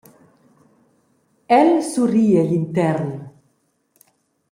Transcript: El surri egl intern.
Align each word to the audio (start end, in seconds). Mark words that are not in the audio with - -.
El 1.57 1.71
surri 1.91 2.25
egl 2.41 2.57
intern. 2.59 3.15